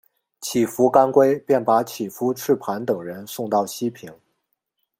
[0.41, 4.11] 乞伏干归便把乞伏炽磐等人送到西平。